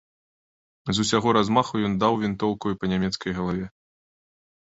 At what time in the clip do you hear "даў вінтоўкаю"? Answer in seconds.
2.03-2.73